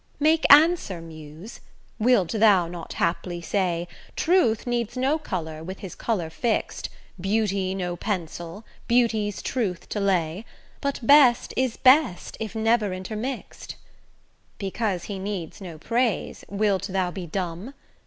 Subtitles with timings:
[0.19, 1.59] Make answer Muse:
[1.99, 6.89] wilt thou not haply say, 'Truth needs no colour, with his colour fix'd;
[7.19, 10.43] Beauty no pencil, beauty's truth to lay;
[10.81, 13.75] But best is best, if never intermix'd'?
[14.57, 17.75] Because he needs no praise, wilt thou be dumb?